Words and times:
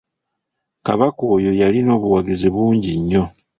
Kabaka 0.85 1.21
oyo 1.35 1.51
yalina 1.61 1.91
obuwagizi 1.97 2.47
bungi 2.53 2.91
nnyo. 2.99 3.23